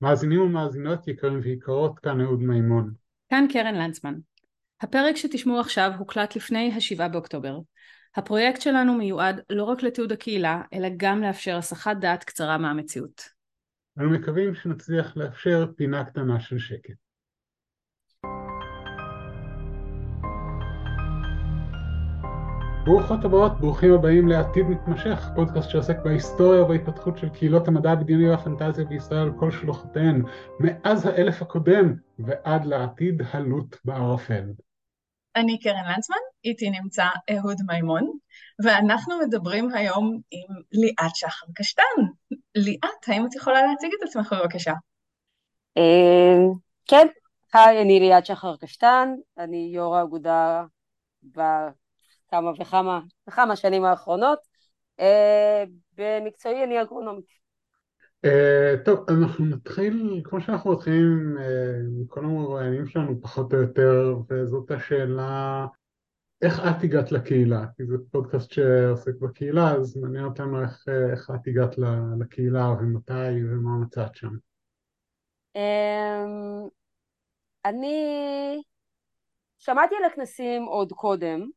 [0.00, 2.92] מאזינים ומאזינות יקרים ויקרות, כאן אהוד מימון.
[3.30, 4.14] כאן קרן לנצמן.
[4.80, 7.58] הפרק שתשמעו עכשיו הוקלט לפני השבעה באוקטובר.
[8.16, 13.22] הפרויקט שלנו מיועד לא רק לתיעוד הקהילה, אלא גם לאפשר הסחת דעת קצרה מהמציאות.
[13.98, 17.05] אנו מקווים שנצליח לאפשר פינה קטנה של שקט.
[22.86, 28.84] ברוכות הבאות, ברוכים הבאים לעתיד מתמשך, פודקאסט שעוסק בהיסטוריה ובהתפתחות של קהילות המדע הבדיוני והפנטזיה
[28.84, 30.22] בישראל על כל שלוחותיהן,
[30.60, 34.44] מאז האלף הקודם ועד לעתיד הלוט בערפל.
[35.36, 38.10] אני קרן לנצמן, איתי נמצא אהוד מימון,
[38.64, 41.82] ואנחנו מדברים היום עם ליאת שחר קשטן.
[42.54, 44.72] ליאת, האם את יכולה להציג את עצמך בבקשה?
[45.76, 46.36] אה,
[46.88, 47.06] כן,
[47.52, 49.08] היי, אני ליאת שחר קשטן,
[49.38, 50.64] אני יו"ר האגודה
[52.28, 54.38] כמה וכמה, וכמה שנים האחרונות.
[55.00, 55.64] אה,
[55.98, 57.46] במקצועי אני אגרונומית.
[58.26, 61.42] Uh, טוב, אנחנו נתחיל, כמו שאנחנו מתחילים uh,
[62.02, 65.66] מכל המרואיינים שלנו פחות או יותר, וזאת השאלה,
[66.42, 67.64] איך את הגעת לקהילה?
[67.76, 71.74] כי זה פודקאסט שעוסק בקהילה, אז מעניין אותנו איך, איך את הגעת
[72.20, 74.30] לקהילה ומתי ומה מצאת שם.
[75.56, 76.70] Um,
[77.64, 78.62] אני
[79.58, 81.50] שמעתי על הכנסים עוד קודם, אמ,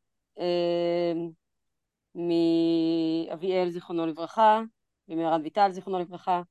[2.14, 4.60] מאביאל זיכרונו לברכה,
[5.08, 6.42] ומערן ויטל זיכרונו לברכה,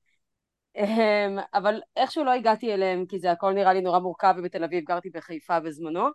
[0.75, 4.83] אמ, אבל איכשהו לא הגעתי אליהם כי זה הכל נראה לי נורא מורכב ובתל אביב
[4.83, 6.07] גרתי בחיפה בזמנו.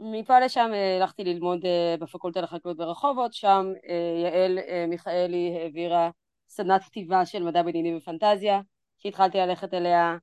[0.00, 6.10] מפה לשם אה, הלכתי ללמוד אה, בפקולטה לחקלאות ברחובות, שם אה, יעל מיכאלי העבירה
[6.48, 8.60] סדנת כתיבה של מדע בדיני ופנטזיה,
[8.98, 10.16] שהתחלתי ללכת אליה,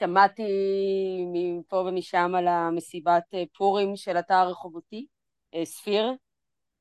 [0.00, 0.42] שמעתי
[1.32, 3.24] מפה ומשם על המסיבת
[3.56, 5.06] פורים של אתר רחובותי,
[5.64, 6.12] ספיר,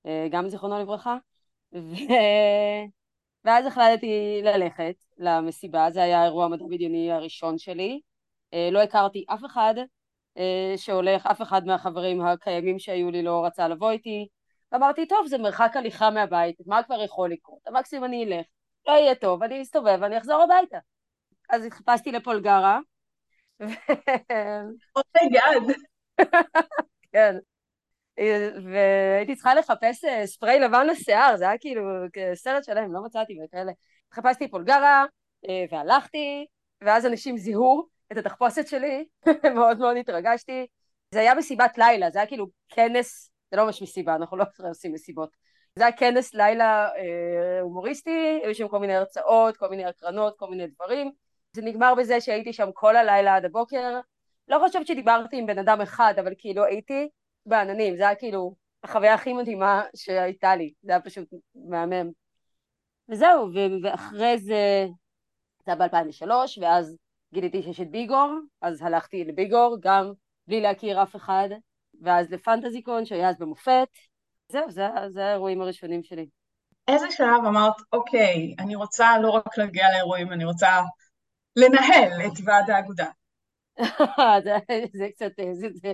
[0.05, 1.17] אה, גם זיכרונו לברכה,
[1.73, 1.93] ו...
[3.45, 8.01] ואז החלטתי ללכת למסיבה, זה היה האירוע המדע בדיוני הראשון שלי,
[8.53, 9.73] אה, לא הכרתי אף אחד
[10.77, 14.27] שהולך, אף אחד מהחברים הקיימים שהיו לי לא רצה לבוא איתי,
[14.72, 17.67] ואמרתי, טוב, זה מרחק הליכה מהבית, מה כבר יכול לקרות?
[17.67, 18.45] המקסימום אני אלך,
[18.88, 20.78] לא יהיה טוב, אני אסתובב ואני אחזור הביתה.
[21.50, 22.79] אז חיפשתי לפולגרה.
[24.96, 25.75] Oh my God.
[27.13, 27.35] כן.
[28.66, 31.81] והייתי צריכה לחפש אה, ספריי לבן לשיער, זה היה כאילו
[32.34, 33.72] סרט שלם, לא מצאתי וכאלה.
[34.13, 35.06] חיפשתי פולגרה,
[35.50, 36.46] אה, והלכתי,
[36.81, 39.06] ואז אנשים זיהו את התחפושת שלי,
[39.56, 40.68] מאוד מאוד התרגשתי.
[41.12, 44.94] זה היה מסיבת לילה, זה היה כאילו כנס, זה לא ממש מסיבה, אנחנו לא עושים
[44.94, 45.30] מסיבות.
[45.75, 50.50] זה היה כנס לילה אה, הומוריסטי, היו שם כל מיני הרצאות, כל מיני הקרנות, כל
[50.50, 51.12] מיני דברים.
[51.53, 54.00] זה נגמר בזה שהייתי שם כל הלילה עד הבוקר.
[54.47, 57.09] לא חושבת שדיברתי עם בן אדם אחד, אבל כאילו הייתי
[57.46, 61.28] בעננים, זה היה כאילו החוויה הכי מדהימה שהייתה לי, זה היה פשוט
[61.70, 62.09] מהמם.
[63.09, 63.50] וזהו,
[63.84, 64.86] ואחרי זה,
[65.66, 66.30] זה היה ב-2003,
[66.62, 66.98] ואז
[67.34, 68.31] גיליתי שיש את ביגור,
[68.62, 70.12] אז הלכתי לביגור, גם
[70.48, 71.50] בלי להכיר אף אחד,
[72.02, 73.88] ואז לפנטזיקון, שהיה אז במופת.
[74.48, 76.28] זהו, זה, זה האירועים הראשונים שלי.
[76.88, 80.81] איזה שלב אמרת, אוקיי, אני רוצה לא רק להגיע לאירועים, אני רוצה
[81.56, 83.08] לנהל את ועד האגודה.
[84.44, 84.58] זה,
[84.94, 85.92] זה קצת, זה, זה,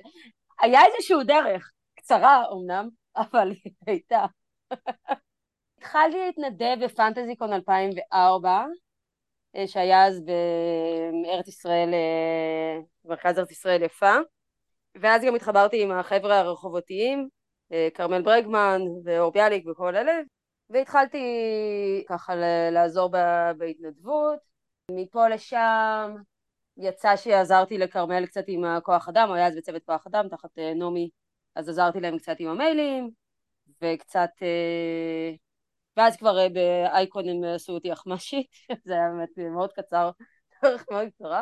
[0.62, 4.26] היה איזשהו דרך, קצרה אמנם, אבל היא הייתה.
[5.78, 8.66] התחלתי להתנדב בפנטזיקון 2004,
[9.56, 10.22] אה, שהיה אז
[11.24, 14.16] בארץ ישראל, אה, מרכז ארץ ישראל יפה,
[14.96, 17.30] ואז גם התחברתי עם החבר'ה הרחובותיים,
[17.72, 20.20] אה, כרמל ברגמן ואור ביאליק וכל אלה,
[20.70, 21.24] והתחלתי
[22.10, 22.34] ככה
[22.72, 23.10] לעזור
[23.58, 24.40] בהתנדבות,
[24.92, 26.16] מפה לשם
[26.80, 30.74] יצא שעזרתי לכרמל קצת עם הכוח אדם, הוא היה אז בצוות כוח אדם תחת אה,
[30.74, 31.10] נעמי,
[31.56, 33.12] אז עזרתי להם קצת עם המיילים,
[33.82, 34.30] וקצת...
[34.42, 35.32] אה,
[35.98, 38.48] ואז כבר אה, באייקון הם עשו אותי אחמ"שית,
[38.86, 40.12] זה היה באמת מאוד קצר,
[40.64, 41.42] דרך מאוד קצרה.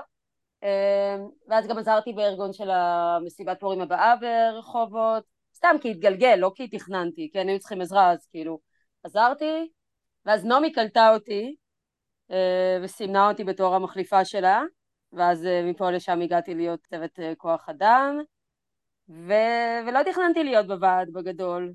[1.47, 5.23] ואז גם עזרתי בארגון של המסיבת פורים הבאה ברחובות,
[5.55, 8.59] סתם כי התגלגל, לא כי תכננתי, כי היו צריכים עזרה, אז כאילו
[9.03, 9.69] עזרתי,
[10.25, 11.55] ואז נעמי קלטה אותי
[12.81, 14.63] וסימנה אותי בתור המחליפה שלה,
[15.13, 18.19] ואז אה, מפה לשם הגעתי להיות צוות אה, כוח אדם,
[19.09, 19.33] ו...
[19.88, 21.74] ולא תכננתי להיות בוועד בגדול.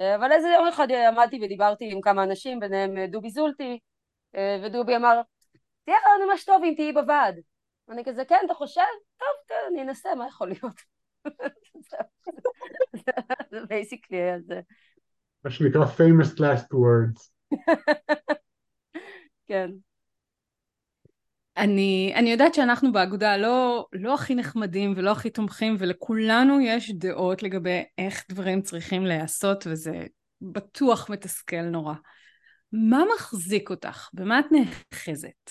[0.00, 3.78] אה, אבל איזה יום אחד עמדתי ודיברתי עם כמה אנשים, ביניהם דובי זולטי,
[4.62, 5.20] ודובי אמר,
[5.84, 7.40] תהיה רעיון ממש טוב אם תהיי בוועד.
[7.88, 8.80] אני כזה, כן, אתה חושב?
[9.16, 10.82] טוב, כן, אני אנסה, מה יכול להיות?
[13.50, 14.60] זה בייסיקלי היה זה.
[15.44, 17.30] מה שנקרא famous last words.
[19.48, 19.70] כן.
[21.58, 27.42] אני, אני יודעת שאנחנו באגודה לא, לא הכי נחמדים ולא הכי תומכים ולכולנו יש דעות
[27.42, 30.06] לגבי איך דברים צריכים להיעשות וזה
[30.40, 31.94] בטוח מתסכל נורא.
[32.72, 34.08] מה מחזיק אותך?
[34.12, 35.50] במה את נאחזת?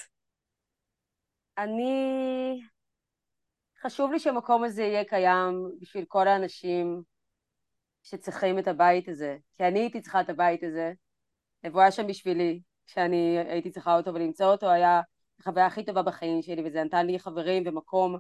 [1.57, 2.61] אני...
[3.81, 7.01] חשוב לי שהמקום הזה יהיה קיים בשביל כל האנשים
[8.03, 10.93] שצריכים את הבית הזה, כי אני הייתי צריכה את הבית הזה,
[11.63, 15.01] והוא היה שם בשבילי, כשאני הייתי צריכה אותו ולמצוא אותו היה
[15.39, 18.17] החוויה הכי טובה בחיים שלי, וזה נתן לי חברים ומקום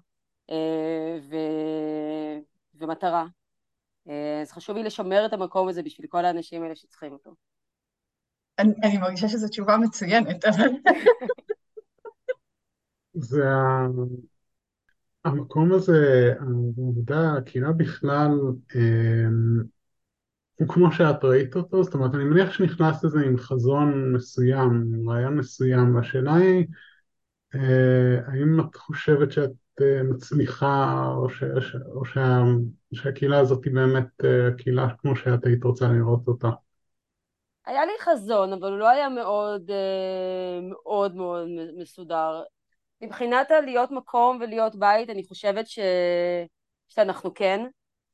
[0.49, 1.35] אה, ו...
[2.75, 3.25] ומטרה.
[4.09, 7.35] אה, אז חשוב לי לשמר את המקום הזה בשביל כל האנשים האלה שצריכים אותו.
[8.59, 10.69] אני, אני מרגישה שזו תשובה מצוינת, אבל...
[13.13, 13.43] זה
[15.25, 18.31] המקום הזה, העבודה, הקהילה בכלל,
[18.75, 19.27] אה,
[20.55, 25.09] הוא כמו שאת ראית אותו, זאת אומרת, אני מניח שנכנס לזה עם חזון מסוים, עם
[25.09, 26.65] רעיון מסוים, והשאלה היא,
[27.53, 29.51] האם את חושבת שאת
[29.81, 31.43] אה, מצליחה, או, ש,
[31.95, 32.41] או שה,
[32.93, 34.07] שהקהילה הזאת היא באמת
[34.57, 36.49] קהילה כמו שאת היית רוצה לראות אותה?
[37.65, 39.71] היה לי חזון, אבל הוא לא היה מאוד
[40.61, 41.47] מאוד מאוד
[41.77, 42.43] מסודר.
[43.01, 45.79] מבחינת הלהיות מקום ולהיות בית, אני חושבת ש...
[46.87, 47.65] שאנחנו כן.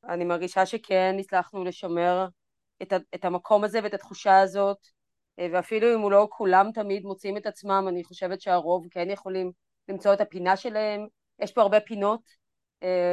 [0.09, 2.27] אני מרגישה שכן הצלחנו לשמר
[2.81, 2.97] את, ה...
[3.15, 4.77] את המקום הזה ואת התחושה הזאת,
[5.38, 9.51] ואפילו אם הוא לא כולם תמיד מוצאים את עצמם, אני חושבת שהרוב כן יכולים
[9.89, 11.07] למצוא את הפינה שלהם.
[11.39, 12.21] יש פה הרבה פינות,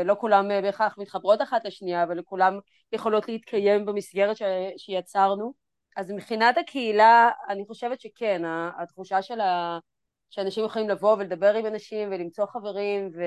[0.04, 2.58] לא כולם בהכרח מתחברות אחת לשנייה, אבל לכולם
[2.92, 4.42] יכולות להתקיים במסגרת ש...
[4.76, 5.52] שיצרנו.
[5.96, 8.42] אז מבחינת הקהילה, אני חושבת שכן,
[8.78, 9.78] התחושה של ה...
[10.30, 13.22] שאנשים יכולים לבוא ולדבר עם אנשים ולמצוא חברים ו...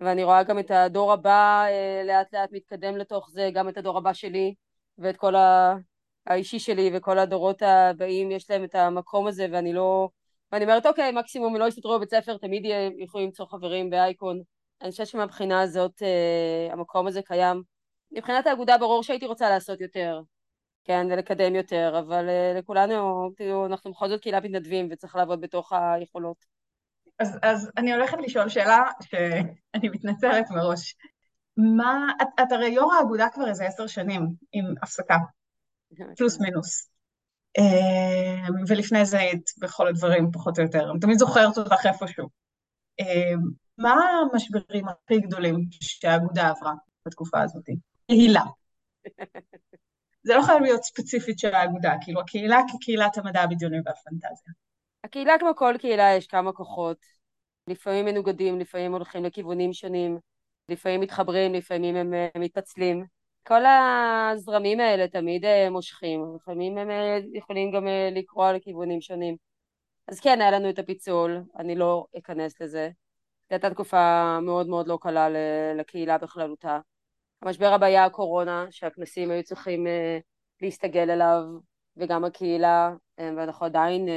[0.00, 3.98] ואני רואה גם את הדור הבא אה, לאט לאט מתקדם לתוך זה, גם את הדור
[3.98, 4.54] הבא שלי
[4.98, 5.74] ואת כל ה...
[6.26, 10.08] האישי שלי וכל הדורות הבאים יש להם את המקום הזה ואני לא...
[10.52, 12.62] ואני אומרת אוקיי מקסימום לא יסתדרו בבית ספר תמיד
[12.98, 14.40] יכולים למצוא חברים באייקון
[14.82, 17.62] אני חושבת שמבחינה הזאת אה, המקום הזה קיים
[18.12, 20.20] מבחינת האגודה ברור שהייתי רוצה לעשות יותר
[20.86, 25.72] כן, ולקדם יותר, אבל uh, לכולנו, כאילו, אנחנו בכל זאת קהילת מתנדבים וצריך לעבוד בתוך
[25.72, 26.44] היכולות.
[27.18, 30.96] אז, אז אני הולכת לשאול שאלה שאני מתנצלת מראש.
[31.56, 35.16] מה, את, את הרי יו"ר האגודה כבר איזה עשר שנים, עם הפסקה,
[36.16, 36.90] פלוס מינוס.
[37.58, 40.90] Uh, ולפני זה היית בכל הדברים, פחות או יותר.
[40.90, 42.28] אני תמיד זוכרת אותך איפשהו.
[43.00, 43.04] Uh,
[43.78, 43.94] מה
[44.32, 46.72] המשברים הכי גדולים שהאגודה עברה
[47.06, 47.64] בתקופה הזאת?
[48.06, 48.42] קהילה.
[50.26, 54.52] זה לא חייב להיות ספציפית של האגודה, כאילו הקהילה כקהילת המדע הבדיוני והפנטזיה.
[55.04, 56.98] הקהילה כמו כל קהילה יש כמה כוחות,
[57.66, 60.18] לפעמים מנוגדים, לפעמים הולכים לכיוונים שונים,
[60.68, 63.04] לפעמים מתחברים, לפעמים הם, הם מתפצלים.
[63.46, 69.36] כל הזרמים האלה תמיד אה, מושכים, לפעמים הם אה, יכולים גם אה, לקרוא לכיוונים שונים.
[70.08, 72.90] אז כן, היה לנו את הפיצול, אני לא אכנס לזה.
[73.48, 75.28] זו הייתה תקופה מאוד מאוד לא קלה
[75.74, 76.80] לקהילה בכללותה.
[77.42, 79.86] המשבר הבא היה הקורונה, שהכנסים היו צריכים
[80.62, 81.42] להסתגל אליו,
[81.96, 84.08] וגם הקהילה, ואנחנו עדיין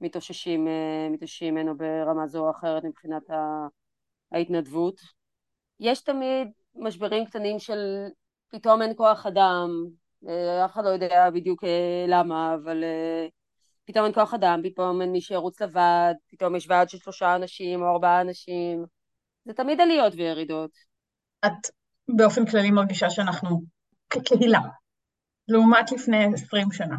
[0.00, 0.68] מתאוששים
[1.42, 3.22] ממנו ברמה זו או אחרת מבחינת
[4.32, 5.00] ההתנדבות.
[5.80, 8.08] יש תמיד משברים קטנים של
[8.50, 9.68] פתאום אין כוח אדם,
[10.64, 11.64] אף אחד לא יודע בדיוק
[12.08, 12.84] למה, אבל
[13.84, 17.82] פתאום אין כוח אדם, פתאום אין מי שירוץ לבד, פתאום יש ועד של שלושה אנשים
[17.82, 18.84] או ארבעה אנשים,
[19.44, 20.70] זה תמיד עליות וירידות.
[21.46, 21.70] את
[22.16, 23.62] באופן כללי מרגישה שאנחנו
[24.10, 24.60] כקהילה,
[25.48, 26.96] לעומת לפני עשרים שנה.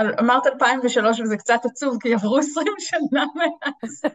[0.00, 4.02] אמרת 2003 וזה קצת עצוב כי עברו עשרים שנה מאז.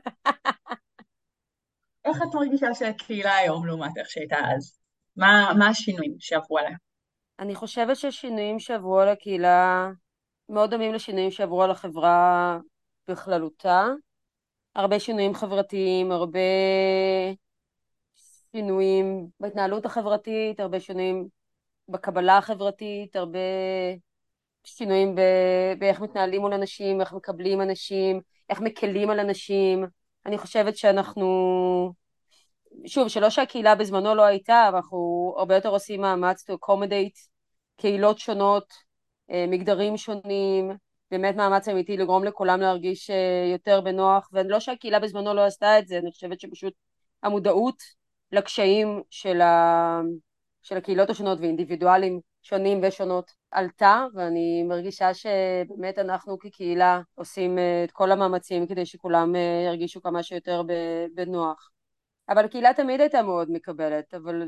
[2.05, 4.79] איך את מרגישה שהקהילה היום לעומת איך שהייתה אז?
[5.19, 6.77] מה, מה השינויים שעברו עליה?
[7.39, 9.89] אני חושבת ששינויים שעברו על הקהילה
[10.49, 12.57] מאוד דומים לשינויים שעברו על החברה
[13.07, 13.87] בכללותה.
[14.75, 16.39] הרבה שינויים חברתיים, הרבה
[18.51, 21.27] שינויים בהתנהלות החברתית, הרבה שינויים
[21.89, 23.39] בקבלה החברתית, הרבה
[24.63, 25.15] שינויים
[25.79, 29.85] באיך מתנהלים מול אנשים, איך מקבלים אנשים, איך מקלים על אנשים.
[30.25, 31.29] אני חושבת שאנחנו,
[32.85, 37.29] שוב, שלא שהקהילה בזמנו לא הייתה, אבל אנחנו הרבה יותר עושים מאמץ to accommodate
[37.77, 38.73] קהילות שונות,
[39.31, 40.71] אה, מגדרים שונים,
[41.11, 45.87] באמת מאמץ אמיתי לגרום לכולם להרגיש אה, יותר בנוח, ולא שהקהילה בזמנו לא עשתה את
[45.87, 46.73] זה, אני חושבת שפשוט
[47.23, 47.75] המודעות
[48.31, 50.01] לקשיים של, ה...
[50.61, 57.91] של הקהילות השונות ואינדיבידואלים שונים ושונות עלתה ואני מרגישה שבאמת אנחנו כקהילה עושים אה, את
[57.91, 59.33] כל המאמצים כדי שכולם
[59.65, 60.61] ירגישו כמה שיותר
[61.15, 61.69] בנוח.
[62.29, 64.43] אבל הקהילה תמיד הייתה מאוד מקבלת, אבל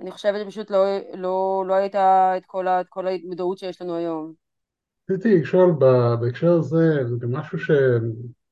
[0.00, 0.84] אני חושבת שפשוט לא,
[1.14, 4.32] לא, לא הייתה את כל, את כל המודעות שיש לנו היום.
[5.10, 5.72] רציתי לשאול
[6.20, 7.70] בהקשר הזה, זה גם משהו ש...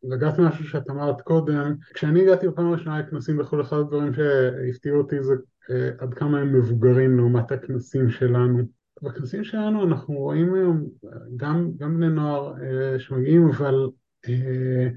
[0.04, 5.22] לגעת במשהו שאת אמרת קודם, כשאני הגעתי בפעם הראשונה לכנסים בחו"ל, אחד הדברים שהפתיעו אותי
[5.22, 5.34] זה
[5.70, 8.62] אה, עד כמה הם מבוגרים לעומת הכנסים שלנו.
[9.02, 10.86] בכנסים שלנו אנחנו רואים היום
[11.36, 13.88] גם, גם בני נוער אה, שמגיעים, אבל
[14.28, 14.88] אה,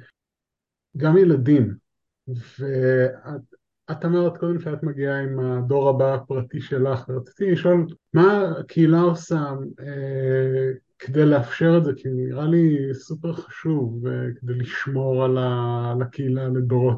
[0.98, 1.85] גם ילדים.
[2.28, 9.36] ואת אמרת קודם שאת מגיעה עם הדור הבא הפרטי שלך, ורציתי לשאול מה הקהילה עושה
[9.80, 15.92] אה, כדי לאפשר את זה, כי נראה לי סופר חשוב אה, כדי לשמור על, ה,
[15.92, 16.98] על הקהילה לדורות.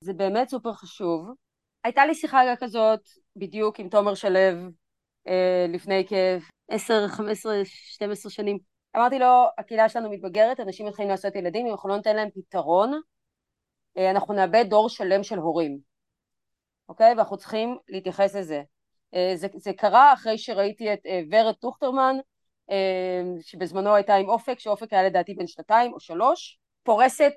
[0.00, 1.30] זה באמת סופר חשוב.
[1.84, 3.00] הייתה לי שיחה כזאת
[3.36, 4.38] בדיוק עם תומר שלו
[5.28, 8.58] אה, לפני כ-10, 15, 12 שנים.
[8.96, 13.00] אמרתי לו, הקהילה שלנו מתבגרת, אנשים מתחילים לעשות ילדים, אם אנחנו לא ניתן להם פתרון,
[13.98, 15.78] אנחנו נאבד דור שלם של הורים,
[16.88, 17.14] אוקיי?
[17.14, 18.62] ואנחנו צריכים להתייחס לזה.
[19.14, 20.98] אה, זה, זה קרה אחרי שראיתי את
[21.30, 22.16] ורד טוכטרמן,
[23.42, 27.32] שבזמנו הייתה עם אופק, שאופק היה לדעתי בן שנתיים או שלוש, פורסת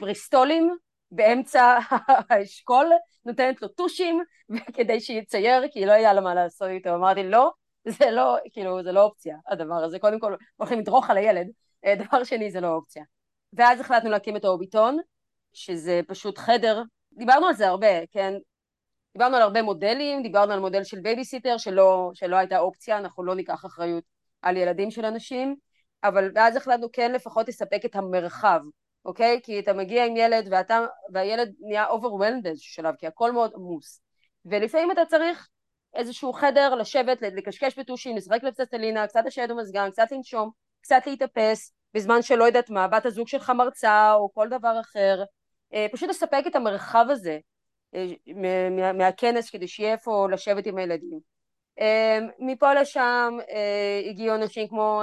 [0.00, 0.76] בריסטולים
[1.10, 1.78] באמצע
[2.30, 2.90] האשכול,
[3.24, 4.22] נותנת לו טושים
[4.76, 6.94] כדי שיצייר, כי לא היה לה מה לעשות איתו.
[6.94, 7.50] אמרתי, לא,
[7.88, 9.98] זה לא, כאילו, זה לא אופציה, הדבר הזה.
[9.98, 11.46] קודם כל, הולכים לדרוך על הילד,
[11.84, 13.04] אה, דבר שני, זה לא אופציה.
[13.52, 14.98] ואז החלטנו להקים את ההוביטון,
[15.54, 16.82] שזה פשוט חדר,
[17.12, 18.34] דיברנו על זה הרבה, כן?
[19.12, 23.34] דיברנו על הרבה מודלים, דיברנו על מודל של בייביסיטר שלא, שלא הייתה אופציה, אנחנו לא
[23.34, 24.04] ניקח אחריות
[24.42, 25.56] על ילדים של אנשים,
[26.04, 28.60] אבל ואז החלטנו כן לפחות לספק את המרחב,
[29.04, 29.40] אוקיי?
[29.42, 34.00] כי אתה מגיע עם ילד ואתה, והילד נהיה overwhelmed באיזשהו שלב, כי הכל מאוד עמוס.
[34.44, 35.48] ולפעמים אתה צריך
[35.94, 42.22] איזשהו חדר לשבת, לקשקש בטושים, לשחק לפצצלינה, קצת לשבת במזגן, קצת לנשום, קצת להתאפס, בזמן
[42.22, 45.24] שלא יודעת מה, בת הזוג שלך מרצה או כל דבר אחר.
[45.74, 47.38] אה, פשוט לספק את המרחב הזה
[47.94, 51.20] אה, מהכנס כדי שיהיה איפה לשבת עם הילדים.
[51.80, 53.38] אה, מפה לשם
[54.10, 55.02] הגיעו אנשים כמו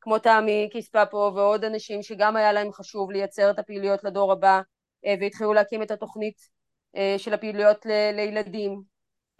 [0.00, 4.60] כמו תמי קיספפו ועוד אנשים שגם היה להם חשוב לייצר את הפעילויות לדור הבא
[5.20, 6.36] והתחילו להקים את התוכנית
[7.18, 8.82] של הפעילויות ל- לילדים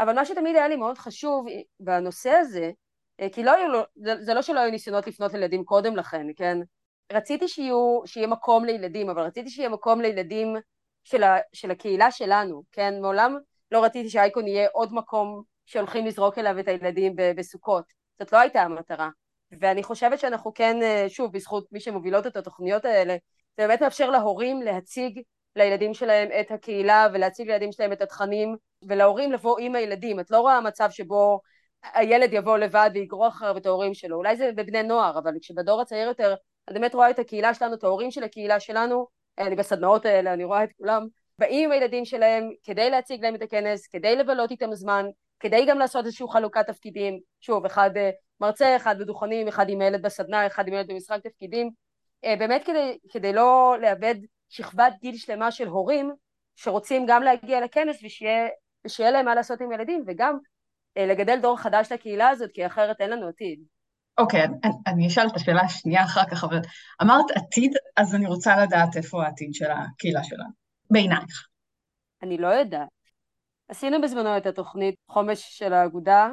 [0.01, 1.47] אבל מה שתמיד היה לי מאוד חשוב
[1.81, 2.71] בנושא הזה
[3.33, 3.83] כי לא היו,
[4.21, 6.59] זה לא שלא היו ניסיונות לפנות לילדים קודם לכן, כן?
[7.13, 10.57] רציתי שיהיו, שיהיה מקום לילדים, אבל רציתי שיהיה מקום לילדים
[11.05, 12.95] של, ה, של הקהילה שלנו, כן?
[13.01, 13.37] מעולם
[13.71, 17.85] לא רציתי שהאייקון יהיה עוד מקום שהולכים לזרוק אליו את הילדים בסוכות,
[18.19, 19.09] זאת לא הייתה המטרה.
[19.61, 23.17] ואני חושבת שאנחנו כן, אה, שוב, בזכות מי שמובילות את התוכניות האלה,
[23.57, 25.21] זה באמת מאפשר להורים להציג
[25.57, 28.57] לילדים שלהם את הקהילה ולהציג לילדים שלהם את התכנים
[28.89, 30.21] ולהורים לבוא עם הילדים.
[30.21, 31.41] את לא רואה מצב שבו
[31.95, 36.09] הילד יבוא לבד ויגרור אחריו את ההורים שלו, אולי זה בבני נוער, אבל כשבדור הצעיר
[36.09, 36.35] יותר,
[36.69, 39.07] אני באמת רואה את הקהילה שלנו, את ההורים של הקהילה שלנו,
[39.39, 41.07] אני בסדנאות האלה, אני רואה את כולם,
[41.39, 45.07] באים עם הילדים שלהם כדי להציג להם את הכנס, כדי לבלות איתם זמן,
[45.41, 50.03] כדי גם לעשות איזושהי חלוקת תפקידים, שוב, אחד אה, מרצה, אחד בדוכנים, אחד עם ילד
[50.03, 51.71] בסדנה, אחד עם ילד במשחק תפקידים,
[52.25, 54.15] אה, באמת כדי, כדי לא לאבד
[54.49, 56.13] שכבת גיל שלמה של הורים
[56.57, 58.49] שרוצים גם להגיע לכנס ושיהיה,
[58.85, 60.39] ושיהיה להם מה לעשות עם ילדים וגם
[60.97, 63.76] אה, לגדל דור חדש לקהילה הזאת כי אחרת אין לנו עתיד.
[64.19, 64.47] אוקיי,
[64.87, 66.59] אני, אשאל את השאלה השנייה אחר כך, אבל
[67.03, 70.51] אמרת עתיד, אז אני רוצה לדעת איפה העתיד של הקהילה שלנו,
[70.91, 71.49] בעינייך.
[72.23, 72.89] אני לא יודעת.
[73.69, 76.31] עשינו בזמנו את התוכנית חומש של האגודה,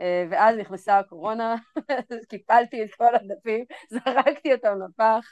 [0.00, 1.54] אה, ואז נכנסה הקורונה,
[2.30, 3.64] קיפלתי את כל הדפים,
[4.04, 5.24] זרקתי אותם לפח,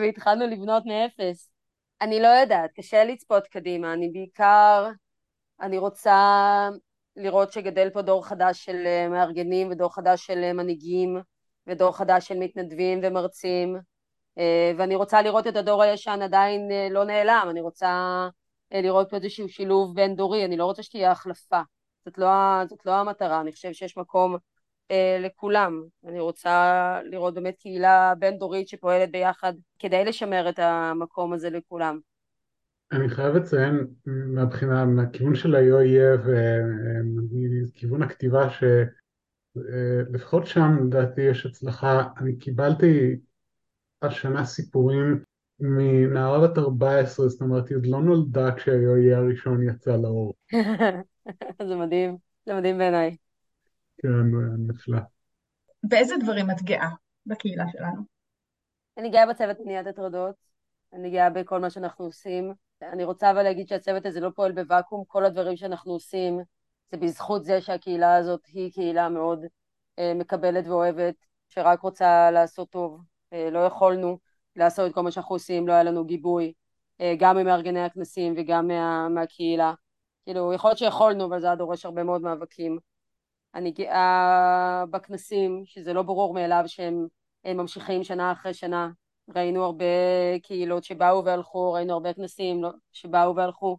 [0.00, 1.50] והתחלנו לבנות מאפס.
[2.00, 4.90] אני לא יודעת, קשה לצפות קדימה, אני בעיקר,
[5.60, 6.68] אני רוצה
[7.16, 11.20] לראות שגדל פה דור חדש של אה, מארגנים ודור חדש של אה, מנהיגים
[11.66, 13.76] ודור חדש של מתנדבים ומרצים
[14.78, 18.28] ואני רוצה לראות את הדור הישן עדיין לא נעלם, אני רוצה
[18.70, 21.60] לראות פה איזשהו שילוב בין דורי, אני לא רוצה שתהיה החלפה
[22.06, 22.28] זאת לא,
[22.68, 24.36] זאת לא המטרה, אני חושבת שיש מקום
[24.90, 25.82] אה, לכולם.
[26.06, 31.98] אני רוצה לראות באמת קהילה בין-דורית שפועלת ביחד כדי לשמר את המקום הזה לכולם.
[32.92, 42.08] אני חייב לציין מהבחינה, מהכיוון של ה-UAF ומכיוון הכתיבה שלפחות אה, שם לדעתי יש הצלחה,
[42.18, 43.16] אני קיבלתי
[44.02, 45.24] השנה סיפורים
[45.60, 50.34] מנערה בת 14, זאת אומרת היא עוד לא נולדה כשה-UAE הראשון יצא לאור.
[51.68, 52.16] זה מדהים,
[52.46, 53.16] זה מדהים בעיניי.
[53.98, 54.08] כן,
[54.68, 54.98] נפלא.
[55.82, 56.88] באיזה דברים את גאה
[57.26, 58.02] בקהילה שלנו?
[58.98, 60.34] אני גאה בצוות מניעת הטרדות,
[60.92, 62.65] אני גאה בכל מה שאנחנו עושים.
[62.82, 66.40] אני רוצה אבל להגיד שהצוות הזה לא פועל בוואקום, כל הדברים שאנחנו עושים
[66.90, 69.44] זה בזכות זה שהקהילה הזאת היא קהילה מאוד
[69.98, 71.14] אה, מקבלת ואוהבת,
[71.48, 73.00] שרק רוצה לעשות טוב.
[73.32, 74.18] אה, לא יכולנו
[74.56, 76.52] לעשות את כל מה שאנחנו עושים, לא היה לנו גיבוי,
[77.00, 79.74] אה, גם ממארגני הכנסים וגם מה, מהקהילה.
[80.24, 82.78] כאילו, יכול להיות שיכולנו, אבל זה היה דורש הרבה מאוד מאבקים.
[83.54, 87.06] אני גאה בכנסים, שזה לא ברור מאליו שהם
[87.44, 88.90] ממשיכים שנה אחרי שנה.
[89.34, 89.84] ראינו הרבה
[90.42, 93.78] קהילות שבאו והלכו, ראינו הרבה כנסים לא, שבאו והלכו,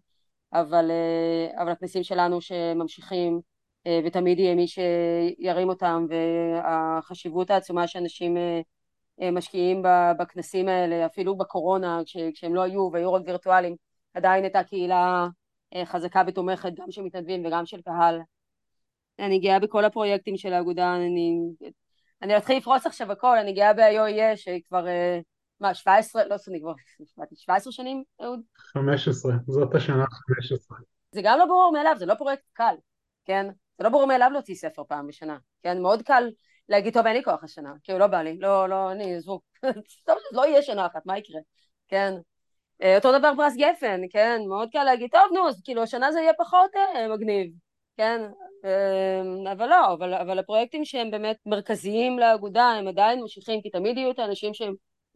[0.53, 3.41] אבל, אה, אבל הכנסים שלנו שממשיכים,
[3.87, 8.37] אה, ותמיד יהיה מי שירים אותם, והחשיבות העצומה שאנשים
[9.21, 9.83] אה, משקיעים
[10.19, 12.01] בכנסים האלה, אפילו בקורונה,
[12.33, 13.75] כשהם לא היו והיו רק וירטואליים,
[14.13, 15.27] עדיין הייתה קהילה
[15.85, 18.19] חזקה ותומכת גם של מתנדבים וגם של קהל.
[19.19, 21.39] אני גאה בכל הפרויקטים של האגודה, אני,
[22.21, 24.85] אני אתחיל לפרוס עכשיו הכל, אני גאה ב-IOES שכבר,
[25.59, 26.73] מה, 17, לא סוני, כבר
[27.35, 28.39] 17 שנים, אהוד?
[28.57, 30.05] 15, זאת השנה
[30.37, 30.77] 15.
[31.11, 32.75] זה גם לא ברור מאליו, זה לא פרויקט קל,
[33.25, 33.45] כן?
[33.77, 35.81] זה לא ברור מאליו להוציא ספר פעם בשנה, כן?
[35.81, 36.29] מאוד קל
[36.69, 39.41] להגיד, טוב, אין לי כוח השנה, כאילו, לא בא לי, לא, לא, אני, עזבו,
[40.07, 41.41] טוב, לא יהיה שנה אחת, מה יקרה,
[41.87, 42.13] כן?
[42.81, 44.41] אה, אותו דבר פרס גפן, כן?
[44.49, 47.51] מאוד קל להגיד, טוב, נו, אז כאילו, השנה זה יהיה פחות אה, מגניב,
[47.97, 48.21] כן?
[48.65, 53.97] אה, אבל לא, אבל, אבל הפרויקטים שהם באמת מרכזיים לאגודה, הם עדיין ממשיכים, כי תמיד
[53.97, 54.73] יהיו את האנשים שהם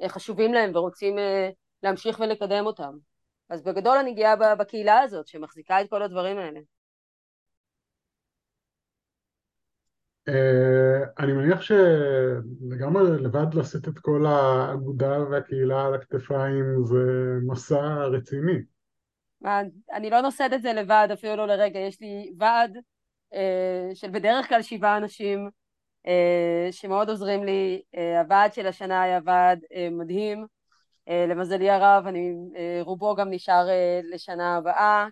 [0.07, 1.49] חשובים להם ורוצים אה,
[1.83, 2.97] להמשיך ולקדם אותם.
[3.49, 6.59] אז בגדול אני גאה בקהילה הזאת שמחזיקה את כל הדברים האלה.
[10.29, 10.33] Uh,
[11.19, 17.03] אני מניח שלגמרי לבד לשאת את כל האגודה והקהילה על הכתפיים זה
[17.47, 18.61] מסע רציני.
[19.93, 22.77] אני לא נושאת את זה לבד אפילו לא לרגע, יש לי ועד
[23.93, 25.49] של בדרך כלל שבעה אנשים
[26.71, 30.45] שמאוד עוזרים לי, uh, הוועד של השנה היה ועד uh, מדהים,
[31.07, 32.33] למזלי הרב, אני,
[32.81, 33.67] רובו גם נשאר
[34.03, 35.07] לשנה הבאה,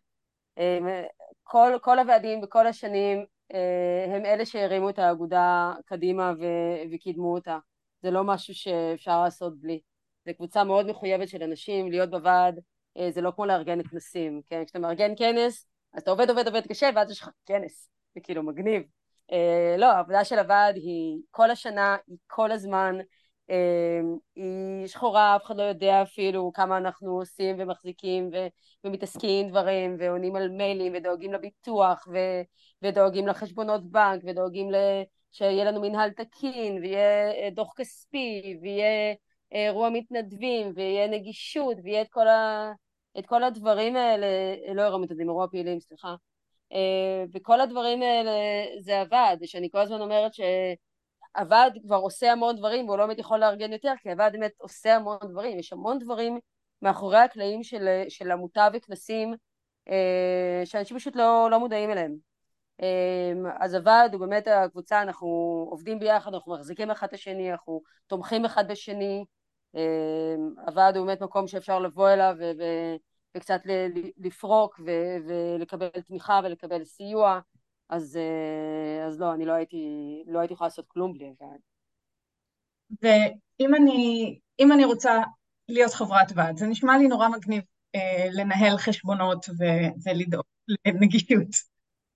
[1.44, 7.58] כל, כל הוועדים בכל השנים אה, הם אלה שהרימו את האגודה קדימה ו- וקידמו אותה.
[8.02, 9.80] זה לא משהו שאפשר לעשות בלי.
[10.26, 12.60] זו קבוצה מאוד מחויבת של אנשים, להיות בוועד
[12.98, 14.66] אה, זה לא כמו לארגן כנסים, כן?
[14.66, 18.44] כשאתה מארגן כנס, אז אתה עובד עובד עובד קשה ואז יש לך כנס, זה כאילו
[18.44, 18.84] מגניב.
[19.32, 22.96] אה, לא, העבודה של הוועד היא כל השנה, היא כל הזמן,
[23.50, 28.48] אמ, היא שחורה, אף אחד לא יודע אפילו כמה אנחנו עושים ומחזיקים ו-
[28.84, 32.42] ומתעסקים דברים ועונים על מיילים ודואגים לביטוח ו-
[32.82, 39.14] ודואגים לחשבונות בנק ודואגים ל- שיהיה לנו מנהל תקין ויהיה אה, דוח כספי ויהיה
[39.54, 42.72] אה, אירוע מתנדבים ויהיה נגישות ויהיה את כל, ה-
[43.20, 44.28] את כל הדברים האלה,
[44.74, 46.16] לא אירוע מתנדבים, אירוע פעילים, סליחה.
[46.74, 48.32] אה, וכל הדברים האלה
[48.80, 50.42] זה עבד, שאני כל הזמן אומרת ש...
[51.36, 54.96] הוועד כבר עושה המון דברים והוא לא באמת יכול לארגן יותר כי הוועד באמת עושה
[54.96, 56.40] המון דברים, יש המון דברים
[56.82, 59.34] מאחורי הקלעים של, של עמותה וכנסים
[59.90, 62.16] אה, שאנשים פשוט לא, לא מודעים אליהם.
[62.82, 65.28] אה, אז הוועד הוא באמת הקבוצה, אנחנו
[65.70, 69.26] עובדים ביחד, אנחנו מחזיקים אחד את השני, אנחנו תומכים אחד בשני,
[70.68, 72.44] הוועד הוא באמת מקום שאפשר לבוא אליו ו,
[73.38, 73.62] וקצת
[74.18, 74.92] לפרוק ו,
[75.28, 77.40] ולקבל תמיכה ולקבל סיוע
[77.90, 79.86] אז, אה, אז לא, אני לא הייתי,
[80.28, 81.60] לא הייתי יכולה לעשות כלום בלי הוועד.
[83.02, 85.22] ואם אני, אם אני רוצה
[85.70, 87.64] להיות חברת ועד, זה נשמע לי נורא מגניב
[87.96, 90.46] אה, לנהל חשבונות ו- ולדאוג
[90.86, 91.48] לנגישות.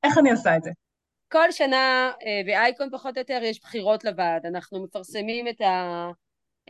[0.03, 0.71] איך אני עושה את זה?
[1.31, 4.45] כל שנה אה, באייקון פחות או יותר יש בחירות לוועד.
[4.45, 6.07] אנחנו מפרסמים את, ה,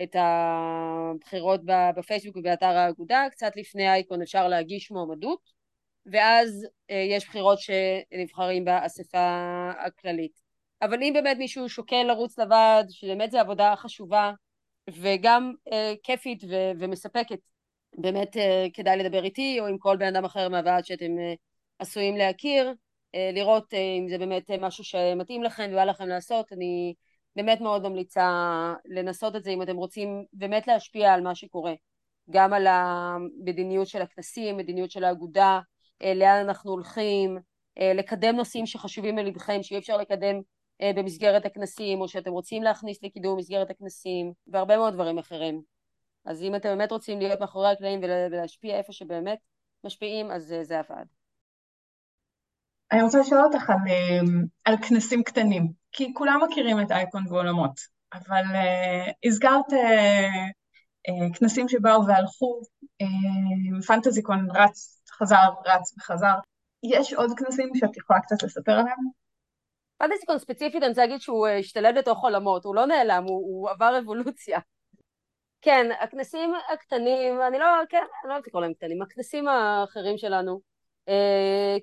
[0.03, 1.61] את הבחירות
[1.97, 5.63] בפייסבוק ובאתר האגודה, קצת לפני אייקון אפשר להגיש מועמדות.
[6.05, 10.41] ואז אה, יש בחירות שנבחרים באספה הכללית.
[10.81, 14.31] אבל אם באמת מישהו שוקל לרוץ לוועד, שבאמת זו עבודה חשובה
[14.89, 16.43] וגם אה, כיפית
[16.79, 17.39] ומספקת,
[17.97, 21.33] באמת אה, כדאי לדבר איתי או עם כל בן אדם אחר מהוועד שאתם אה,
[21.79, 22.73] עשויים להכיר,
[23.15, 26.53] אה, לראות אה, אם זה באמת משהו שמתאים לכם ובא לכם לעשות.
[26.53, 26.93] אני
[27.35, 28.27] באמת מאוד ממליצה
[28.85, 31.73] לנסות את זה אם אתם רוצים באמת להשפיע על מה שקורה.
[32.29, 35.59] גם על המדיניות של הכנסים, מדיניות של האגודה,
[36.01, 37.37] אה, לאן אנחנו הולכים,
[37.79, 40.41] אה, לקדם נושאים שחשובים ללבכם, שאי אפשר לקדם
[40.81, 45.61] אה, במסגרת הכנסים, או שאתם רוצים להכניס לקידום במסגרת הכנסים, והרבה מאוד דברים אחרים.
[46.25, 49.37] אז אם אתם באמת רוצים להיות מאחורי הקלעים ולהשפיע איפה שבאמת
[49.83, 51.07] משפיעים, אז זה הוועד.
[52.91, 53.77] אני רוצה לשאול אותך על,
[54.63, 57.79] על כנסים קטנים, כי כולם מכירים את אייקון ועולמות,
[58.13, 59.75] אבל uh, הזכרת uh,
[61.09, 62.61] uh, כנסים שבאו והלכו,
[63.87, 66.35] פנטזיקון רץ חזר, רץ וחזר.
[66.83, 68.97] יש עוד כנסים שאת יכולה קצת לספר עליהם?
[69.97, 73.99] פנטסיקון ספציפית אני רוצה להגיד שהוא השתלב לתוך עולמות, הוא לא נעלם, הוא, הוא עבר
[73.99, 74.59] אבולוציה.
[75.61, 80.72] כן, הכנסים הקטנים, אני לא, כן, אני לא אוהבת לקרוא להם קטנים, הכנסים האחרים שלנו,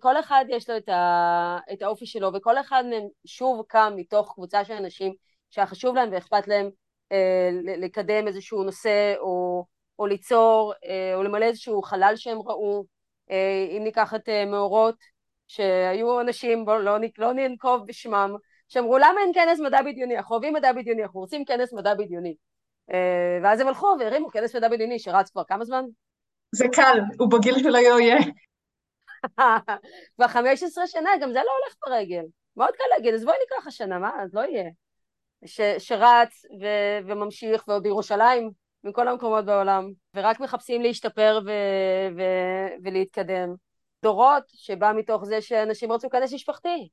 [0.00, 4.32] כל אחד יש לו את, ה, את האופי שלו, וכל אחד מהם שוב קם מתוך
[4.34, 5.12] קבוצה של אנשים
[5.50, 6.70] שהיה חשוב להם ואכפת להם
[7.12, 9.64] אה, לקדם איזשהו נושא, או,
[9.98, 10.72] או ליצור,
[11.14, 12.84] או למלא איזשהו חלל שהם ראו,
[13.30, 14.96] אה, אם ניקח את אה, מאורות,
[15.48, 18.34] שהיו אנשים, בואו לא, לא ננקוב בשמם,
[18.68, 22.34] שאמרו למה אין כנס מדע בדיוני, אנחנו אוהבים מדע בדיוני, אנחנו רוצים כנס מדע בדיוני.
[22.92, 25.84] אה, ואז הם הלכו והרימו כנס מדע בדיוני שרץ כבר כמה זמן?
[26.54, 28.16] זה קל, הוא בגיל של שלא יהיה.
[30.16, 32.24] כבר 15 שנה, גם זה לא הולך ברגל.
[32.56, 34.10] מאוד קל להגיד, אז בואי ניקח השנה, מה?
[34.22, 34.70] אז לא יהיה.
[35.46, 36.66] ש, שרץ ו,
[37.06, 38.50] וממשיך, ועוד בירושלים,
[38.84, 43.54] מכל המקומות בעולם, ורק מחפשים להשתפר ו- ו- ולהתקדם.
[44.02, 46.88] דורות שבא מתוך זה שאנשים רצו כנס משפחתי.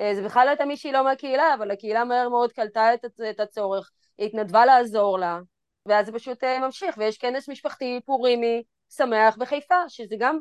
[0.00, 2.94] אה, זה בכלל לא הייתה מישהי לא מהקהילה, אבל הקהילה מהר מאוד קלטה
[3.30, 5.38] את הצורך, היא התנדבה לעזור לה,
[5.86, 8.62] ואז זה פשוט אה, ממשיך, ויש כנס משפחתי פורימי
[8.96, 10.38] שמח בחיפה, שזה גם,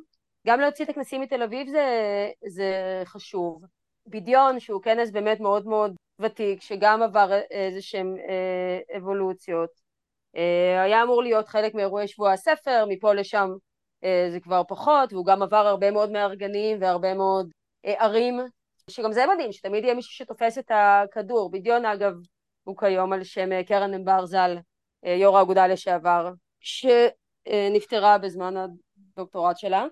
[0.47, 1.85] גם להוציא את הכנסים מתל אביב זה,
[2.47, 3.63] זה חשוב.
[4.07, 9.69] בדיון, שהוא כנס באמת מאוד מאוד ותיק, שגם עבר איזה שהם אה, אבולוציות.
[10.35, 13.49] אה, היה אמור להיות חלק מאירועי שבוע הספר, מפה לשם
[14.03, 17.49] אה, זה כבר פחות, והוא גם עבר הרבה מאוד מארגנים והרבה מאוד
[17.85, 18.39] אה, ערים,
[18.89, 21.51] שגם זה מדהים, שתמיד יהיה מישהו שתופס את הכדור.
[21.51, 22.13] בדיון אגב
[22.63, 24.57] הוא כיום על שם אה, קרן ענבר ז"ל,
[25.05, 29.85] אה, יו"ר האגודה לשעבר, שנפטרה בזמן הדוקטורט שלה.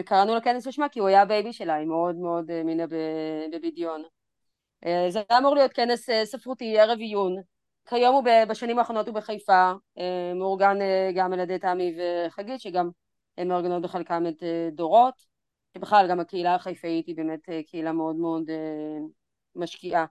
[0.00, 2.84] וקראנו לכנס לשמה כי הוא היה בייבי שלה, היא מאוד מאוד האמינה
[3.52, 4.02] בבדיון.
[4.86, 7.36] אה, זה היה אמור להיות כנס אה, ספרותי, ערב עיון.
[7.88, 10.76] כיום הוא בשנים האחרונות הוא בחיפה, אה, מאורגן
[11.14, 12.90] גם על ידי תמי וחגית, שגם
[13.38, 15.14] הן מארגנות בחלקם את דורות,
[15.76, 18.42] שבכלל גם הקהילה החיפאית היא באמת קהילה מאוד מאוד
[19.56, 20.04] משקיעה.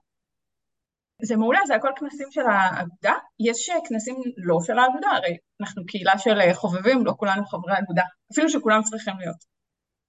[1.22, 3.12] זה מעולה, זה הכל כנסים של האגודה.
[3.40, 8.48] יש כנסים לא של האגודה, הרי אנחנו קהילה של חובבים, לא כולנו חברי אגודה, אפילו
[8.48, 9.36] שכולם צריכים להיות.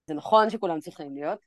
[0.07, 1.39] זה נכון שכולם צריכים להיות.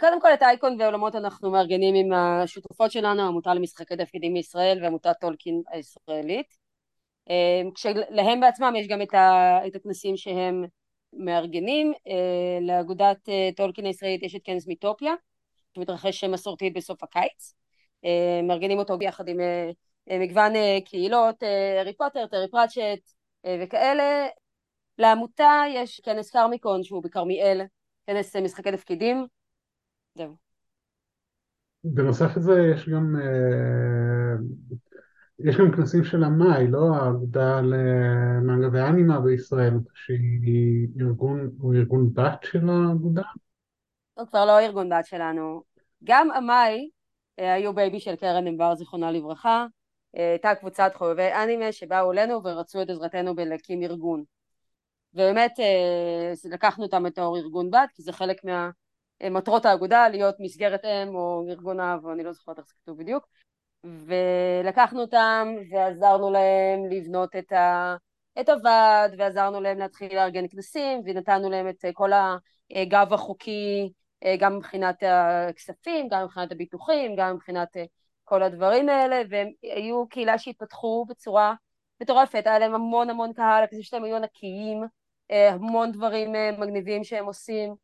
[0.00, 5.16] קודם כל את אייקון ועולמות אנחנו מארגנים עם השותפות שלנו, העמותה למשחקי תפקידים בישראל ועמותת
[5.20, 6.56] טולקין הישראלית.
[7.30, 10.64] אה, כשלהם בעצמם יש גם את הכנסים שהם
[11.12, 11.92] מארגנים.
[12.08, 15.12] אה, לאגודת אה, טולקין הישראלית יש את כנס מיתופיה,
[15.74, 17.54] שמתרחש מסורתית בסוף הקיץ.
[18.42, 19.36] מארגנים אותו ביחד עם
[20.10, 20.52] מגוון
[20.84, 23.12] קהילות, הארי פוטר, טרי פרצ'ט
[23.62, 24.26] וכאלה.
[25.00, 27.60] לעמותה יש כנס כרמיקון שהוא בכרמיאל,
[28.06, 29.26] כנס משחקי תפקידים,
[30.14, 30.36] זהו.
[31.84, 34.36] בנוסף לזה יש גם, אה,
[35.38, 36.94] יש גם כנסים של אמא"י, לא?
[36.94, 43.22] האגודה למנגה ואנימה בישראל, שהיא ארגון, הוא ארגון בת של האגודה?
[44.14, 45.62] הוא כבר לא ארגון בת שלנו.
[46.04, 46.90] גם אמא"י
[47.38, 49.66] אה, היו baby של קרן ענבר זיכרונה לברכה,
[50.16, 54.24] אה, הייתה קבוצת חובבי אנימה שבאו אלינו ורצו את עזרתנו בלהקים ארגון.
[55.14, 55.52] ובאמת
[56.44, 58.70] לקחנו אותם בתור ארגון בת, כי זה חלק מה...
[59.30, 62.98] מטרות האגודה להיות מסגרת אם או ארגון אב, או אני לא זוכרת איך זה כתוב
[62.98, 63.26] בדיוק,
[63.84, 67.96] ולקחנו אותם ועזרנו להם לבנות את, ה,
[68.40, 72.10] את הוועד, ועזרנו להם להתחיל לארגן כנסים, ונתנו להם את כל
[72.70, 73.92] הגב החוקי,
[74.38, 77.76] גם מבחינת הכספים, גם מבחינת הביטוחים, גם מבחינת
[78.24, 81.54] כל הדברים האלה, והם היו קהילה שהתפתחו בצורה
[82.00, 84.82] מטורפת, היה להם המון המון קהל, הכספים שלהם היו ענקיים,
[85.30, 87.74] המון דברים מגניבים שהם עושים,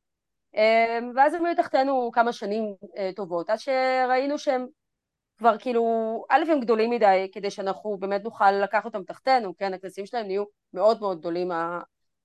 [0.56, 4.66] אמ, ואז הם היו תחתינו כמה שנים אה, טובות, עד שראינו שהם
[5.38, 5.82] כבר כאילו,
[6.30, 10.44] א' הם גדולים מדי כדי שאנחנו באמת נוכל לקחת אותם תחתינו, כן, הכנסים שלהם נהיו
[10.72, 11.50] מאוד מאוד גדולים,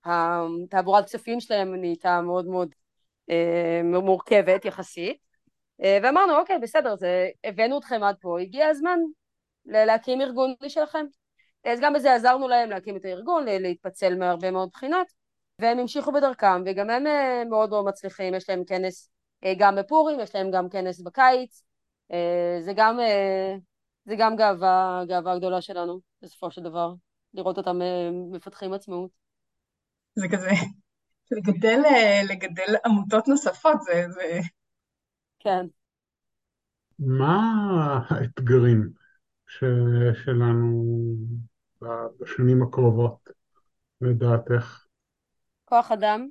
[0.06, 2.76] התעבורת כספים שלהם נהייתה מאוד מאוד
[3.30, 5.18] אה, מורכבת יחסית,
[5.84, 9.00] אה, ואמרנו אוקיי בסדר, זה, הבאנו אתכם עד פה, הגיע הזמן
[9.66, 11.06] להקים ארגון משלכם.
[11.66, 15.08] אז גם בזה עזרנו להם להקים את הארגון, להתפצל מהרבה מאוד בחינות,
[15.60, 19.10] והם המשיכו בדרכם, וגם הם אה, מאוד מאוד מצליחים, יש להם כנס
[19.44, 21.64] אה, גם בפורים, יש להם גם כנס בקיץ,
[22.12, 23.00] אה, זה גם,
[24.06, 26.94] זה גם גאווה, גאווה גדולה שלנו, בסופו של דבר,
[27.34, 27.80] לראות אותם
[28.32, 29.12] מפתחים עצמאות.
[30.16, 30.50] זה כזה,
[31.32, 31.82] לגדל,
[32.30, 34.06] לגדל עמותות נוספות, זה...
[34.10, 34.40] זה...
[35.40, 35.66] כן.
[37.00, 37.40] מה
[38.10, 38.90] האתגרים
[39.48, 39.64] ש...
[40.24, 40.86] שלנו
[42.20, 43.30] בשנים הקרובות,
[44.02, 44.86] לדעתך?
[45.66, 46.28] כוח אדם,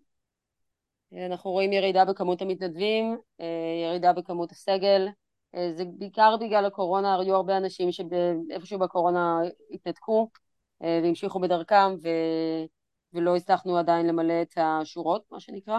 [1.13, 3.47] אנחנו רואים ירידה בכמות המתנדבים, אה,
[3.85, 5.09] ירידה בכמות הסגל,
[5.55, 9.39] אה, זה בעיקר בגלל הקורונה, היו הרבה אנשים שאיפשהו בקורונה
[9.71, 10.29] התנתקו
[10.83, 12.09] אה, והמשיכו בדרכם ו...
[13.13, 15.79] ולא הצלחנו עדיין למלא את השורות, מה שנקרא.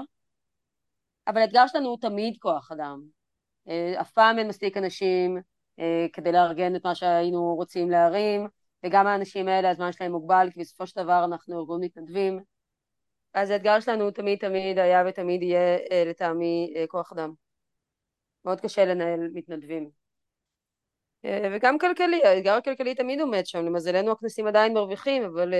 [1.28, 3.02] אבל האתגר שלנו הוא תמיד כוח אדם.
[4.02, 5.38] אף פעם אין מספיק אנשים
[6.14, 8.48] כדי לארגן את מה שהיינו רוצים להרים,
[8.84, 12.40] וגם האנשים האלה, הזמן שלהם מוגבל, כי בסופו של דבר אנחנו ארגון מתנדבים,
[13.34, 17.34] אז האתגר שלנו תמיד תמיד היה ותמיד יהיה אה, לטעמי אה, כוח אדם.
[18.46, 19.90] מאוד קשה לנהל מתנדבים.
[21.26, 25.54] אה, וגם כלכלי, האתגר הכלכלי תמיד עומד שם, למזלנו הכנסים עדיין מרוויחים, אבל,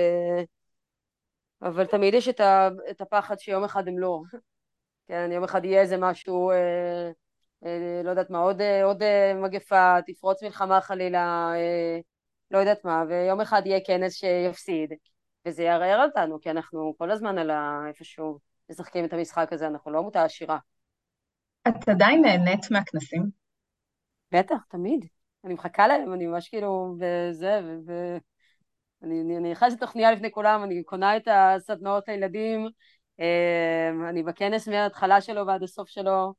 [1.62, 2.28] אבל תמיד יש
[2.90, 4.20] את הפחד שיום אחד הם לא.
[5.08, 6.50] כן, יום אחד יהיה איזה משהו,
[8.04, 9.02] לא יודעת מה, עוד, עוד
[9.34, 11.52] מגפה, תפרוץ מלחמה חלילה,
[12.52, 14.92] לא יודעת מה, ויום אחד יהיה כנס שיפסיד.
[15.46, 17.50] וזה יערער אותנו, כי אנחנו כל הזמן על
[17.88, 18.38] איפשהו
[18.70, 20.58] משחקים את המשחק הזה, אנחנו לא עמותה עשירה.
[21.68, 23.22] את עדיין נהנית מהכנסים?
[24.32, 25.06] בטח, תמיד.
[25.44, 28.16] אני מחכה להם, אני ממש כאילו, וזה, ו...
[29.02, 32.68] אני נכנסת לתוכניה לפני כולם, אני קונה את הסדנאות לילדים,
[33.18, 36.34] אמ, אני בכנס מההתחלה שלו ועד הסוף שלו,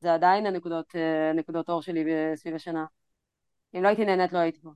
[0.00, 0.94] זה עדיין הנקודות,
[1.30, 2.84] הנקודות אור שלי סביב השנה.
[3.74, 4.70] אם לא הייתי נהנית, לא הייתי פה.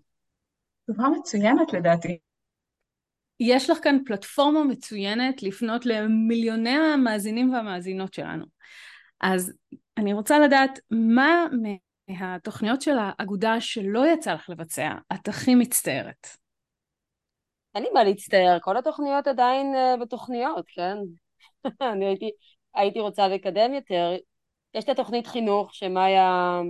[0.85, 2.19] תשובה מצוינת לדעתי.
[3.41, 8.45] יש לך כאן פלטפורמה מצוינת לפנות למיליוני המאזינים והמאזינות שלנו.
[9.21, 9.53] אז
[9.99, 11.47] אני רוצה לדעת מה
[12.09, 16.27] מהתוכניות של האגודה שלא יצא לך לבצע, את הכי מצטערת.
[17.75, 20.97] אין לי מה להצטער, כל התוכניות עדיין uh, בתוכניות, כן?
[21.93, 22.31] אני הייתי,
[22.75, 24.17] הייתי רוצה לקדם יותר.
[24.75, 26.61] יש את התוכנית חינוך שמאיה,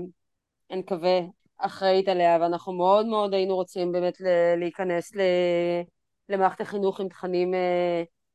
[0.71, 1.21] אני מקווה,
[1.65, 4.17] אחראית עליה, ואנחנו מאוד מאוד היינו רוצים באמת
[4.57, 5.13] להיכנס
[6.29, 7.57] למערכת החינוך עם תכנים uh,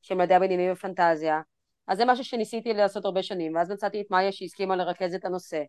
[0.01, 1.41] של מדע בדיוני ופנטזיה.
[1.87, 5.63] אז זה משהו שניסיתי לעשות הרבה שנים, ואז מצאתי את מאיה שהסכימה לרכז את הנושא.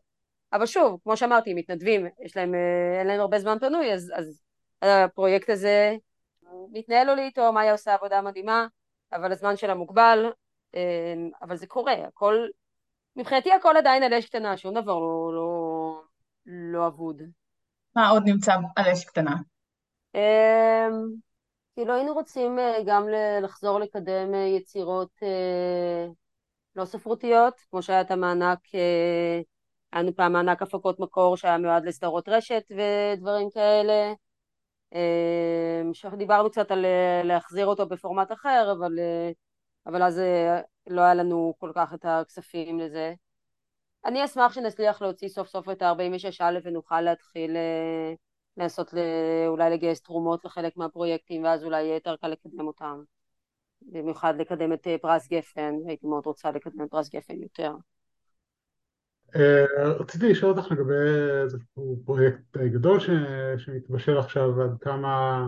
[0.52, 4.42] אבל שוב, כמו שאמרתי, מתנדבים, יש להם, אה, אין להם הרבה זמן פנוי, אז, אז
[4.82, 5.96] הפרויקט הזה
[6.72, 8.66] מתנהל לו לי איתו, מאיה עושה עבודה מדהימה,
[9.12, 10.32] אבל הזמן שלה מוגבל,
[10.74, 12.46] אה, אבל זה קורה, הכל,
[13.16, 16.02] מבחינתי הכל עדיין על אש קטנה, שום דבר לא, לא,
[16.46, 17.22] לא אבוד.
[17.98, 19.36] מה עוד נמצא על אש קטנה?
[20.14, 20.88] אה,
[21.74, 23.06] כאילו היינו רוצים גם
[23.42, 25.10] לחזור לקדם יצירות
[26.76, 28.58] לא ספרותיות, כמו שהיה את המענק
[29.92, 34.12] היה לנו פעם מענק הפקות מקור שהיה מיועד לסדרות רשת ודברים כאלה.
[34.92, 39.30] אמ, שדיברנו קצת על אה, להחזיר אותו בפורמט אחר, אבל, אה,
[39.86, 43.14] אבל אז אה, לא היה לנו כל כך את הכספים לזה.
[44.04, 47.56] אני אשמח שנצליח להוציא סוף סוף את ה-46א ונוכל להתחיל
[48.56, 48.94] לנסות
[49.46, 53.02] אולי לגייס תרומות לחלק מהפרויקטים ואז אולי יהיה יותר קל לקדם אותם.
[53.82, 57.72] במיוחד לקדם את פרס גפן, הייתי מאוד רוצה לקדם את פרס גפן יותר.
[59.36, 59.64] אה,
[60.00, 60.94] רציתי לשאול אותך לגבי
[61.42, 62.98] איזשהו פרויקט גדול
[63.58, 65.46] שמתבשל עכשיו ועד כמה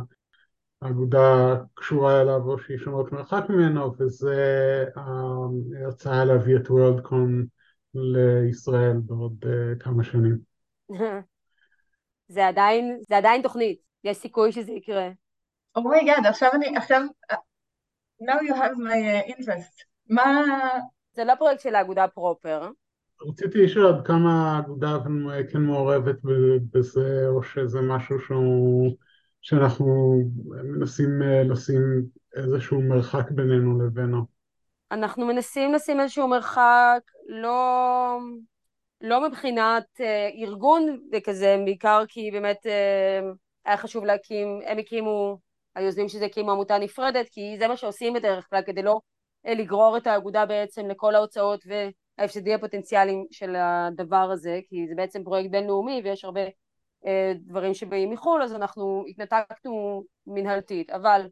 [0.83, 7.47] האגודה קשורה אליו או שהיא שומרת מרחק ממנו וזה ההצעה להביא את וורלדקון
[7.95, 10.39] לישראל בעוד אה, כמה שנים.
[12.29, 15.09] זה עדיין, זה עדיין תוכנית, יש סיכוי שזה יקרה.
[15.77, 17.03] Oh my God, oh עכשיו אני, עכשיו,
[18.23, 19.85] now you have my uh, interest.
[20.09, 20.43] מה...
[21.13, 22.71] זה לא פרויקט של האגודה פרופר,
[23.29, 24.97] רציתי לשאול עד כמה האגודה
[25.53, 26.17] כן מעורבת
[26.73, 28.97] בזה, או שזה משהו שהוא,
[29.41, 30.17] שאנחנו
[30.65, 31.83] מנסים אה, לשים
[32.37, 34.27] איזשהו מרחק בינינו לבינו.
[34.91, 38.19] אנחנו מנסים לשים איזשהו מרחק, לא,
[39.01, 43.21] לא מבחינת אה, ארגון וכזה, בעיקר כי באמת אה,
[43.65, 45.39] היה חשוב להקים, הם הקימו,
[45.75, 49.01] היוזמים שזה הקימו עמותה נפרדת, כי זה מה שעושים בדרך כלל, כדי לא
[49.47, 51.89] אה, לגרור את האגודה בעצם לכל ההוצאות ו...
[52.21, 56.41] ההפסדי הפוטנציאליים של הדבר הזה, כי זה בעצם פרויקט בינלאומי ויש הרבה
[57.07, 61.27] אה, דברים שבאים מחו"ל, אז אנחנו התנתקנו מנהלתית, אבל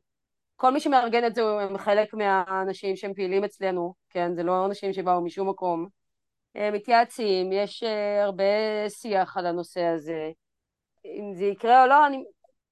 [0.60, 4.92] כל מי שמארגן את זה הם חלק מהאנשים שהם פעילים אצלנו, כן, זה לא אנשים
[4.92, 5.86] שבאו משום מקום,
[6.54, 8.44] מתייעצים, יש אה, הרבה
[8.88, 10.30] שיח על הנושא הזה,
[11.04, 12.24] אם זה יקרה או לא, אני,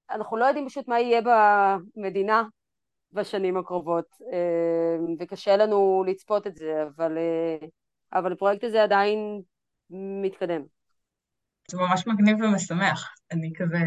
[0.09, 1.21] אנחנו לא יודעים פשוט מה יהיה
[1.95, 2.43] במדינה
[3.11, 7.67] בשנים הקרובות, אה, וקשה לנו לצפות את זה, אבל אה,
[8.13, 9.41] אבל הפרויקט הזה עדיין
[10.21, 10.61] מתקדם.
[11.71, 13.77] זה ממש מגניב ומשמח, אני כזה...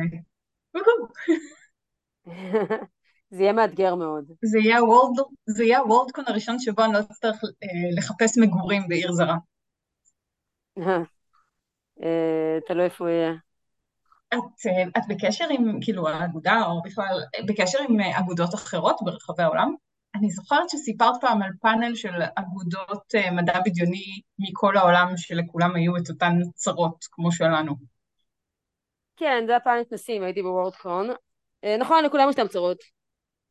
[3.30, 4.24] זה יהיה מאתגר מאוד.
[4.42, 9.12] זה יהיה הוולד, זה יהיה הוולדקון הראשון שבו אני לא אצטרך אה, לחפש מגורים בעיר
[9.12, 9.36] זרה.
[12.02, 13.32] אה, תלוי איפה הוא יהיה.
[14.34, 19.74] את, אה, את בקשר עם, כאילו, האגודה, או בכלל, בקשר עם אגודות אחרות ברחבי העולם?
[20.14, 26.10] אני זוכרת שסיפרת פעם על פאנל של אגודות מדע בדיוני מכל העולם, שלכולם היו את
[26.10, 27.74] אותן צרות כמו שלנו.
[29.16, 31.08] כן, זה היה פאנל כנסים, הייתי בוורדקון.
[31.78, 32.99] נכון, לכולם יש להם צרות.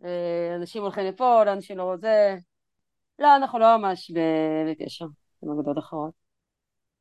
[0.04, 2.36] אה, אנשים הולכים לפה, לאנשים לא רוצה.
[3.20, 5.06] לא, אנחנו לא ממש בקשר
[5.44, 6.14] עם אגודות אחרות.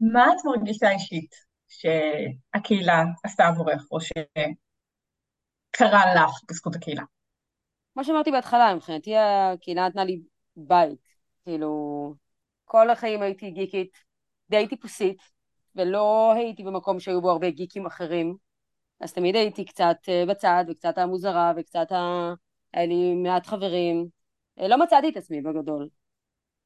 [0.00, 1.34] מה את מרגישה אישית
[1.68, 7.02] שהקהילה עשתה עבורך, או שקרה לך בזכות הקהילה?
[7.94, 10.20] כמו שאמרתי בהתחלה, מבחינתי הקהילה נתנה לי
[10.56, 11.08] בית.
[11.44, 12.14] כאילו,
[12.64, 13.96] כל החיים הייתי גיקית
[14.50, 15.18] די טיפוסית,
[15.76, 18.36] ולא הייתי במקום שהיו בו הרבה גיקים אחרים.
[19.00, 22.32] אז תמיד הייתי קצת אה, בצד, וקצת המוזרה, וקצת ה...
[22.72, 24.08] היה לי מעט חברים.
[24.60, 25.88] אה, לא מצאתי את עצמי בגדול.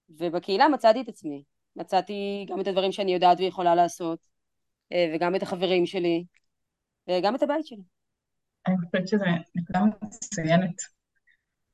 [0.08, 1.42] ובקהילה מצאתי את עצמי.
[1.76, 4.18] מצאתי גם את הדברים שאני יודעת ויכולה לעשות,
[4.92, 6.24] אה, וגם את החברים שלי,
[7.08, 7.82] וגם את הבית שלי.
[8.66, 10.82] אני חושבת שזו נקודה מצוינת.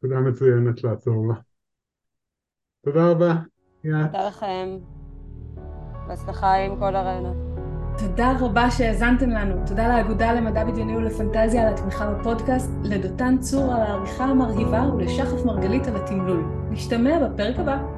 [0.00, 1.40] תודה מצוינת לעצור לה.
[2.84, 3.32] תודה רבה.
[3.82, 4.78] תודה לכם.
[6.08, 7.47] בהצלחה עם כל הרעיונות.
[7.98, 9.54] תודה רבה שהאזנתם לנו.
[9.66, 15.87] תודה לאגודה למדע בדיוני ולפנטזיה על התמיכה בפודקאסט, לדותן צור על העריכה המרהיבה ולשחף מרגלית
[15.87, 16.44] על התמלול.
[16.70, 17.97] נשתמע בפרק הבא.